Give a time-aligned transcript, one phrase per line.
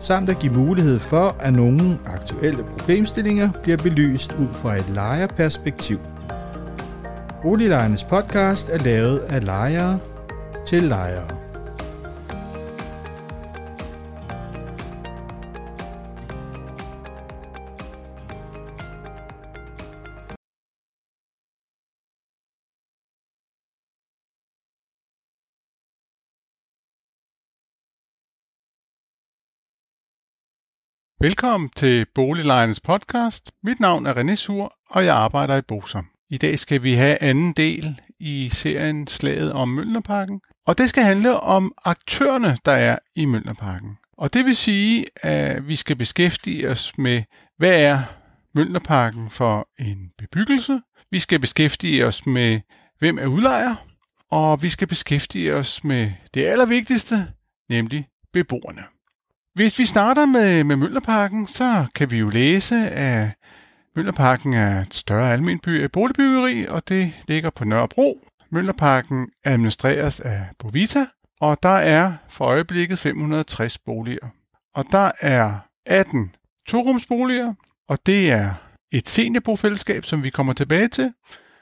[0.00, 5.98] samt at give mulighed for, at nogle aktuelle problemstillinger bliver belyst ud fra et lejerperspektiv.
[7.42, 9.98] Boliglejernes podcast er lavet af lejere
[10.66, 11.47] til lejere.
[31.20, 33.52] Velkommen til Boliglejernes podcast.
[33.62, 36.06] Mit navn er René Sur, og jeg arbejder i Bosom.
[36.30, 41.02] I dag skal vi have anden del i serien Slaget om Møllnerparken, og det skal
[41.02, 43.98] handle om aktørerne, der er i Møllnerparken.
[44.18, 47.22] Og det vil sige, at vi skal beskæftige os med,
[47.56, 48.02] hvad er
[48.54, 50.80] Møllnerparken for en bebyggelse?
[51.10, 52.60] Vi skal beskæftige os med,
[52.98, 53.74] hvem er udlejer?
[54.30, 57.26] Og vi skal beskæftige os med det allervigtigste,
[57.68, 58.97] nemlig beboerne.
[59.54, 63.30] Hvis vi starter med, med Møllerparken, så kan vi jo læse, at
[63.96, 68.20] Møllerparken er et større almindeligt by, boligbyggeri, og det ligger på Nørrebro.
[68.50, 71.06] Møllerparken administreres af Bovita,
[71.40, 74.28] og der er for øjeblikket 560 boliger.
[74.74, 76.34] Og der er 18
[76.68, 77.54] torumsboliger,
[77.88, 78.54] og det er
[78.92, 81.12] et seniorbofællesskab, som vi kommer tilbage til.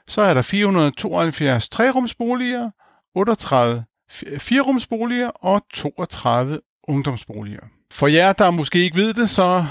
[0.07, 2.69] Så er der 472 trerumsboliger,
[3.15, 3.83] 38
[4.39, 7.76] firerumsboliger og 32 ungdomsboliger.
[7.91, 9.65] For jer, der måske ikke ved det, så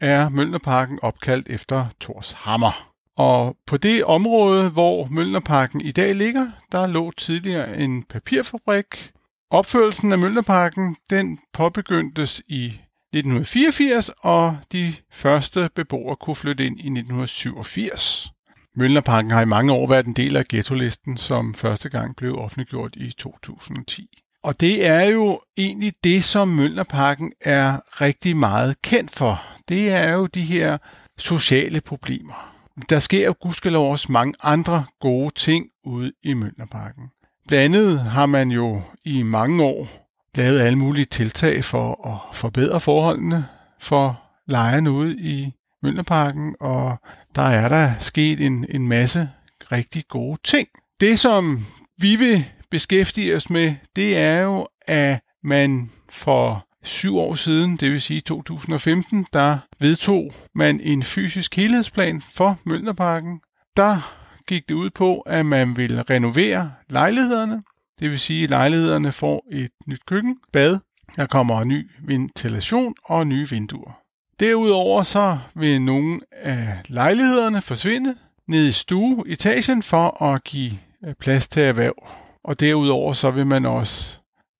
[0.00, 2.92] er Møllnerparken opkaldt efter Tors Hammer.
[3.16, 9.10] Og på det område, hvor Møllnerparken i dag ligger, der lå tidligere en papirfabrik.
[9.50, 16.86] Opførelsen af Møllnerparken, den påbegyndtes i 1984, og de første beboere kunne flytte ind i
[16.86, 18.32] 1987.
[18.76, 22.96] Møllnerparken har i mange år været en del af ghetto-listen, som første gang blev offentliggjort
[22.96, 24.22] i 2010.
[24.42, 29.42] Og det er jo egentlig det, som Mølnerparken er rigtig meget kendt for.
[29.68, 30.78] Det er jo de her
[31.18, 32.54] sociale problemer.
[32.88, 37.10] Der sker jo gudskelov også mange andre gode ting ude i Mølnerparken.
[37.48, 39.88] Blandt andet har man jo i mange år
[40.34, 43.46] lavet alle mulige tiltag for at forbedre forholdene
[43.80, 46.96] for lejerne ude i Mølnerparken, og
[47.34, 49.30] der er der sket en, en masse
[49.72, 50.68] rigtig gode ting.
[51.00, 51.66] Det, som
[51.98, 57.92] vi vil beskæftiger os med, det er jo, at man for syv år siden, det
[57.92, 63.40] vil sige 2015, der vedtog man en fysisk helhedsplan for Mølnerparken.
[63.76, 64.14] Der
[64.46, 67.62] gik det ud på, at man vil renovere lejlighederne.
[68.00, 70.78] Det vil sige, at lejlighederne får et nyt køkken, bad,
[71.16, 74.00] der kommer en ny ventilation og nye vinduer.
[74.40, 78.16] Derudover så vil nogle af lejlighederne forsvinde
[78.48, 80.78] ned i stueetagen for at give
[81.20, 84.16] plads til erhverv og derudover så vil man også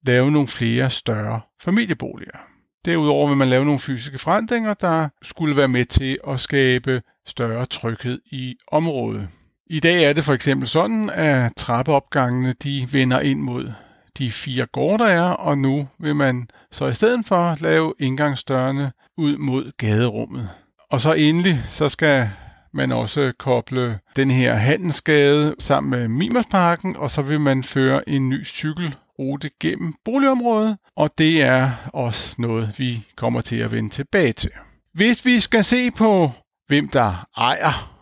[0.07, 2.39] lave nogle flere større familieboliger.
[2.85, 7.67] Derudover vil man lave nogle fysiske forandringer, der skulle være med til at skabe større
[7.67, 9.29] tryghed i området.
[9.67, 13.73] I dag er det for eksempel sådan, at trappeopgangene de vender ind mod
[14.19, 18.93] de fire gårde, der er, og nu vil man så i stedet for lave indgangsdørene
[19.17, 20.49] ud mod gaderummet.
[20.91, 22.31] Og så endelig, så skal
[22.73, 28.29] man også koble den her handelsgade sammen med Mimersparken, og så vil man føre en
[28.29, 34.33] ny cykelrute gennem boligområdet, og det er også noget, vi kommer til at vende tilbage
[34.33, 34.51] til.
[34.95, 36.31] Hvis vi skal se på,
[36.67, 37.95] hvem der ejer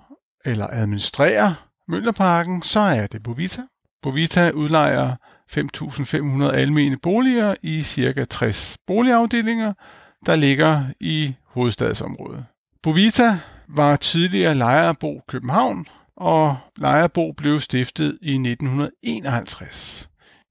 [0.45, 1.55] eller administrerer
[1.89, 3.63] Møllerparken, så er det Bovita.
[4.03, 5.17] Bovita udlejer
[5.53, 8.25] 5.500 almene boliger i ca.
[8.25, 9.73] 60 boligafdelinger,
[10.27, 12.45] der ligger i hovedstadsområdet.
[12.83, 15.87] Bovita var tidligere Lejerbo København,
[16.17, 20.09] og Lejerbo blev stiftet i 1951.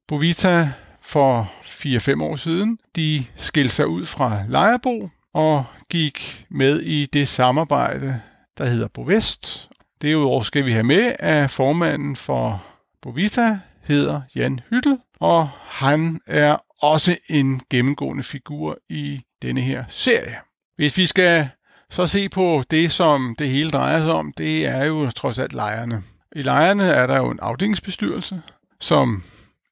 [0.08, 0.72] Bovita
[1.02, 7.28] for 4-5 år siden, de skilte sig ud fra Lejerbo og gik med i det
[7.28, 8.22] samarbejde,
[8.58, 9.70] der hedder Bovest.
[10.02, 12.64] Derudover skal vi have med, at formanden for
[13.02, 20.36] Bovita hedder Jan Hyttel, og han er også en gennemgående figur i denne her serie.
[20.76, 21.50] Hvis vi skal
[21.90, 25.54] så se på det, som det hele drejer sig om, det er jo trods alt
[25.54, 26.04] lejerne.
[26.36, 28.42] I lejerne er der jo en afdelingsbestyrelse,
[28.80, 29.24] som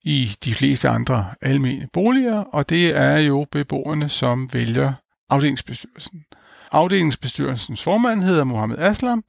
[0.04, 4.94] i de fleste andre almene boliger, og det er jo beboerne, som vælger
[5.30, 6.25] afdelingsbestyrelsen.
[6.71, 9.24] Afdelingsbestyrelsens formand hedder Mohammed Aslam,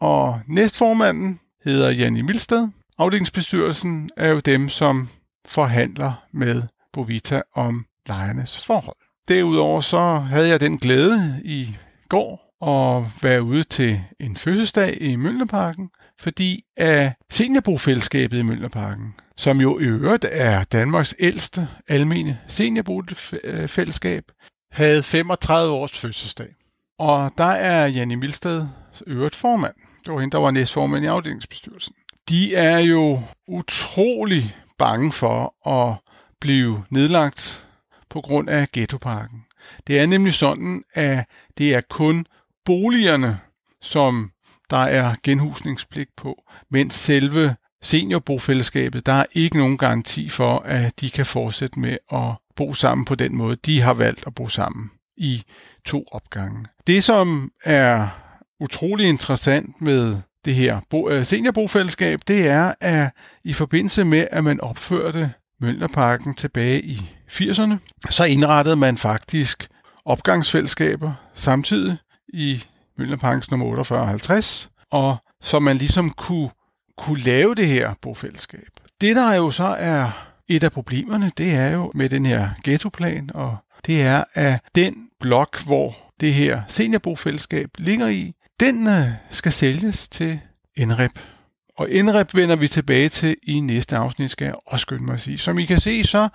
[0.00, 2.68] og næstformanden hedder Janni Milsted.
[2.98, 5.08] Afdelingsbestyrelsen er jo dem, som
[5.46, 6.62] forhandler med
[6.92, 8.96] Bovita om lejernes forhold.
[9.28, 11.76] Derudover så havde jeg den glæde i
[12.08, 15.90] går og være ude til en fødselsdag i Møllerparken,
[16.20, 24.24] fordi af seniorbofællesskabet i Møllerparken, som jo i øvrigt er Danmarks ældste almene seniorbofællesskab,
[24.72, 26.48] havde 35 års fødselsdag.
[26.98, 28.66] Og der er Janne Milsted
[29.06, 29.74] øvrigt formand.
[30.04, 31.94] Det var hende, der var næstformand i afdelingsbestyrelsen.
[32.28, 35.96] De er jo utrolig bange for at
[36.40, 37.66] blive nedlagt
[38.10, 39.44] på grund af ghettoparken.
[39.86, 41.24] Det er nemlig sådan, at
[41.58, 42.26] det er kun
[42.64, 43.40] boligerne,
[43.80, 44.30] som
[44.70, 51.10] der er genhusningspligt på, mens selve seniorbofællesskabet, der er ikke nogen garanti for, at de
[51.10, 54.90] kan fortsætte med at bo sammen på den måde, de har valgt at bo sammen
[55.16, 55.42] i
[55.84, 56.66] to opgange.
[56.86, 58.08] Det, som er
[58.60, 60.80] utrolig interessant med det her
[61.10, 63.10] øh, seniorbofællesskab, det er, at
[63.44, 67.74] i forbindelse med, at man opførte Møllerparken tilbage i 80'erne,
[68.10, 69.68] så indrettede man faktisk
[70.04, 71.96] opgangsfællesskaber samtidig
[72.28, 72.64] i
[72.98, 74.18] Møllerparkens nummer 48
[74.90, 76.50] og så man ligesom kunne,
[76.98, 78.68] kunne lave det her bofællesskab.
[79.00, 83.30] Det, der jo så er et af problemerne, det er jo med den her ghettoplan,
[83.34, 83.56] og
[83.86, 90.08] det er, at den blok, hvor det her seniorbofællesskab ligger i, den øh, skal sælges
[90.08, 90.40] til
[90.78, 91.18] NREP.
[91.78, 95.20] Og indrep vender vi tilbage til i næste afsnit, skal jeg også skynde mig at
[95.20, 95.38] sige.
[95.38, 96.28] Som I kan se, så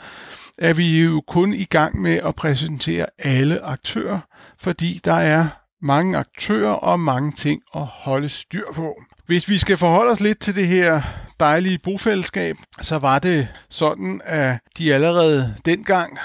[0.57, 4.19] er vi jo kun i gang med at præsentere alle aktører,
[4.57, 5.47] fordi der er
[5.81, 9.01] mange aktører og mange ting at holde styr på.
[9.25, 11.01] Hvis vi skal forholde os lidt til det her
[11.39, 16.17] dejlige bofællesskab, så var det sådan, at de allerede dengang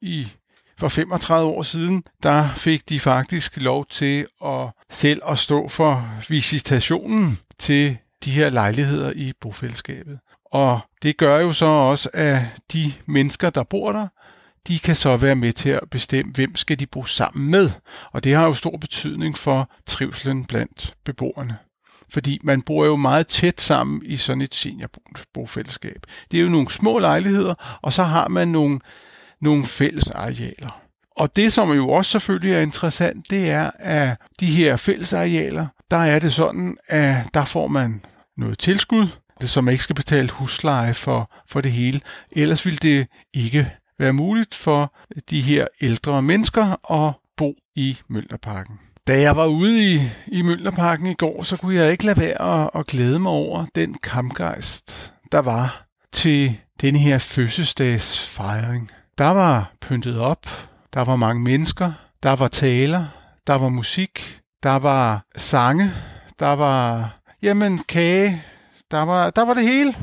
[0.00, 0.32] i
[0.78, 6.10] for 35 år siden, der fik de faktisk lov til at selv at stå for
[6.28, 10.18] visitationen til de her lejligheder i bofællesskabet.
[10.44, 14.08] Og det gør jo så også, at de mennesker, der bor der,
[14.68, 17.70] de kan så være med til at bestemme, hvem skal de bo sammen med.
[18.12, 21.56] Og det har jo stor betydning for trivselen blandt beboerne.
[22.12, 26.06] Fordi man bor jo meget tæt sammen i sådan et seniorbofællesskab.
[26.30, 28.80] Det er jo nogle små lejligheder, og så har man nogle,
[29.40, 30.82] nogle fælles arealer.
[31.16, 35.96] Og det, som jo også selvfølgelig er interessant, det er, at de her fællesarealer, der
[35.96, 38.04] er det sådan, at der får man
[38.36, 39.06] noget tilskud,
[39.40, 42.00] det som ikke skal betale husleje for, for det hele.
[42.32, 44.94] Ellers ville det ikke være muligt for
[45.30, 48.78] de her ældre mennesker at bo i Møllerparken.
[49.06, 52.62] Da jeg var ude i, i Møllerparken i går, så kunne jeg ikke lade være
[52.62, 58.90] at, at glæde mig over den kampgejst, der var til denne her fødselsdagsfejring.
[59.18, 60.46] Der var pyntet op,
[60.94, 61.92] der var mange mennesker,
[62.22, 63.06] der var taler,
[63.46, 65.92] der var musik, der var sange,
[66.38, 67.10] der var,
[67.42, 68.44] jamen, kage,
[68.90, 69.94] der var, der var det hele.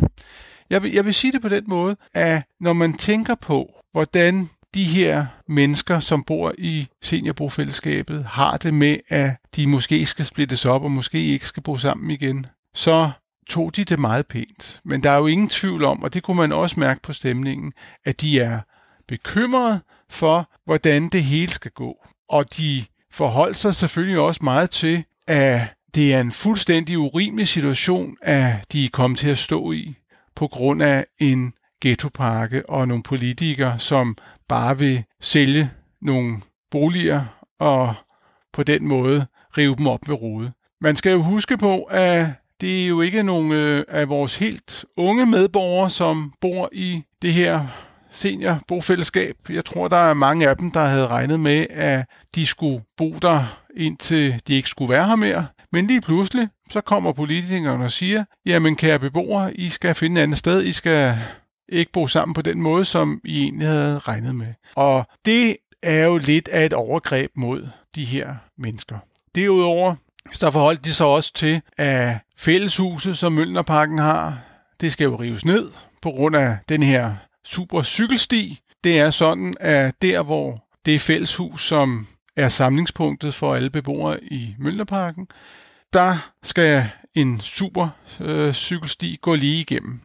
[0.69, 4.49] Jeg vil, jeg vil sige det på den måde, at når man tænker på, hvordan
[4.73, 10.65] de her mennesker, som bor i seniorbofællesskabet, har det med, at de måske skal splittes
[10.65, 13.11] op og måske ikke skal bo sammen igen, så
[13.49, 14.81] tog de det meget pænt.
[14.85, 17.73] Men der er jo ingen tvivl om, og det kunne man også mærke på stemningen,
[18.05, 18.59] at de er
[19.07, 19.79] bekymrede
[20.09, 21.97] for, hvordan det hele skal gå.
[22.29, 22.85] Og de
[23.17, 25.61] forholdt sig selvfølgelig også meget til, at
[25.95, 29.95] det er en fuldstændig urimelig situation, at de er kommet til at stå i
[30.35, 35.71] på grund af en ghettopakke og nogle politikere, som bare vil sælge
[36.01, 36.37] nogle
[36.71, 37.25] boliger
[37.59, 37.93] og
[38.53, 39.25] på den måde
[39.57, 40.51] rive dem op ved rode.
[40.81, 42.27] Man skal jo huske på, at
[42.61, 47.33] det er jo ikke nogen øh, af vores helt unge medborgere, som bor i det
[47.33, 47.86] her
[48.17, 49.35] seniorbofællesskab.
[49.49, 52.05] Jeg tror, der er mange af dem, der havde regnet med, at
[52.35, 55.47] de skulle bo der, indtil de ikke skulle være her mere.
[55.71, 60.23] Men lige pludselig, så kommer politikerne og siger, jamen kære beboere, I skal finde et
[60.23, 61.17] andet sted, I skal
[61.69, 64.53] ikke bo sammen på den måde, som I egentlig havde regnet med.
[64.75, 68.97] Og det er jo lidt af et overgreb mod de her mennesker.
[69.35, 69.95] Derudover
[70.33, 74.39] så forholdt de sig også til, at fælleshuset, som Møllnerparken har,
[74.81, 75.71] det skal jo rives ned
[76.01, 77.15] på grund af den her
[77.47, 78.59] super cykelsti.
[78.83, 84.55] Det er sådan, at der, hvor det fælleshus, som er samlingspunktet for alle beboere i
[84.59, 85.27] Mølnerparken,
[85.93, 87.89] der skal en super
[88.19, 89.99] øh, cykelsti gå lige igennem.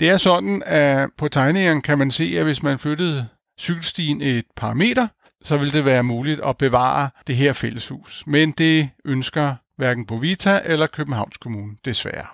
[0.00, 3.28] Det er sådan, at på tegningen kan man se, at hvis man flyttede
[3.60, 5.06] cykelstien et par meter,
[5.42, 8.22] så vil det være muligt at bevare det her fælleshus.
[8.26, 12.26] Men det ønsker hverken Bovita eller Københavns Kommune, desværre.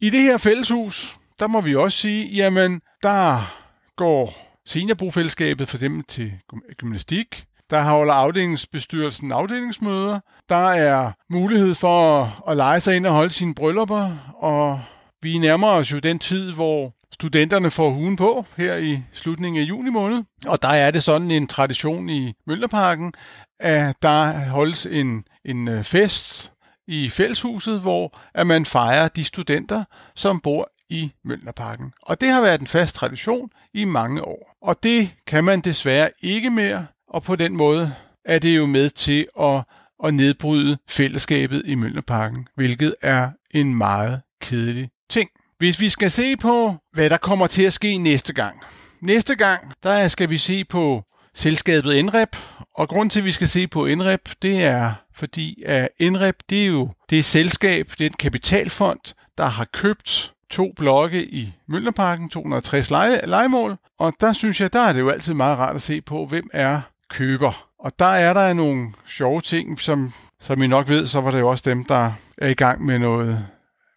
[0.00, 3.61] I det her fælleshus, der må vi også sige, jamen, der
[3.96, 4.34] går
[4.66, 6.32] seniorbofællesskabet for dem til
[6.76, 10.20] gymnastik, Der holder afdelingsbestyrelsen afdelingsmøder.
[10.48, 14.80] Der er mulighed for at lege sig ind og holde sine bryllupper, og
[15.22, 19.68] vi nærmer os jo den tid, hvor studenterne får hugen på her i slutningen af
[19.68, 20.22] juni måned.
[20.46, 23.12] Og der er det sådan en tradition i Møllerparken,
[23.60, 26.52] at der holdes en, en øh, fest
[26.86, 29.84] i fælleshuset, hvor at man fejrer de studenter,
[30.16, 31.92] som bor i Møllerparken.
[32.02, 34.56] Og det har været en fast tradition i mange år.
[34.62, 37.94] Og det kan man desværre ikke mere, og på den måde
[38.24, 39.64] er det jo med til at,
[40.04, 45.30] at nedbryde fællesskabet i Møllerparken, hvilket er en meget kedelig ting.
[45.58, 48.62] Hvis vi skal se på, hvad der kommer til at ske næste gang.
[49.00, 52.36] Næste gang, der skal vi se på selskabet NREP,
[52.74, 56.62] og grund til, at vi skal se på NREP, det er fordi, at NREP, det
[56.62, 61.52] er jo det er selskab, det er en kapitalfond, der har købt to blokke i
[61.66, 65.76] Møllerparken, 260 lege, legemål, og der synes jeg, der er det jo altid meget rart
[65.76, 66.80] at se på, hvem er
[67.10, 67.66] køber.
[67.78, 71.40] Og der er der nogle sjove ting, som, som I nok ved, så var det
[71.40, 73.46] jo også dem, der er i gang med noget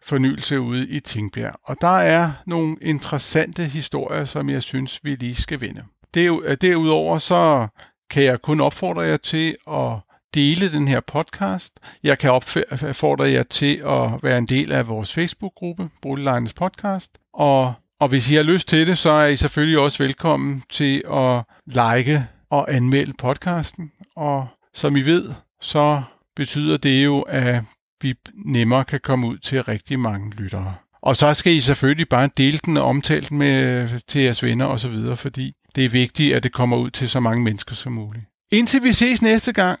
[0.02, 1.54] fornyelse ude i Tingbjerg.
[1.64, 5.84] Og der er nogle interessante historier, som jeg synes, vi lige skal vinde.
[6.60, 7.66] Derudover så
[8.10, 9.92] kan jeg kun opfordre jer til at
[10.34, 11.72] dele den her podcast.
[12.02, 17.18] Jeg kan opfordre jer til at være en del af vores Facebook-gruppe, Boliglejens Podcast.
[17.34, 21.02] Og, og hvis I har lyst til det, så er I selvfølgelig også velkommen til
[21.12, 23.92] at like og anmelde podcasten.
[24.16, 26.02] Og som I ved, så
[26.36, 27.62] betyder det jo, at
[28.02, 30.74] vi nemmere kan komme ud til rigtig mange lyttere.
[31.02, 34.66] Og så skal I selvfølgelig bare dele den og omtale den med, til jeres venner
[34.66, 38.24] osv., fordi det er vigtigt, at det kommer ud til så mange mennesker som muligt.
[38.52, 39.80] Indtil vi ses næste gang,